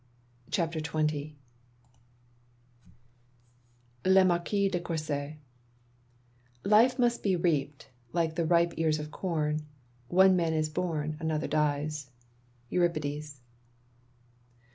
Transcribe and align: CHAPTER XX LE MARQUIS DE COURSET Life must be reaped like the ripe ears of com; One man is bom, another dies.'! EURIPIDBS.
CHAPTER 0.49 0.79
XX 0.79 1.35
LE 4.03 4.23
MARQUIS 4.25 4.71
DE 4.71 4.79
COURSET 4.79 5.37
Life 6.63 6.97
must 6.97 7.21
be 7.21 7.35
reaped 7.35 7.91
like 8.11 8.33
the 8.33 8.47
ripe 8.47 8.73
ears 8.77 8.97
of 8.97 9.11
com; 9.11 9.57
One 10.07 10.35
man 10.35 10.55
is 10.55 10.69
bom, 10.69 11.17
another 11.19 11.47
dies.'! 11.47 12.09
EURIPIDBS. 12.71 13.41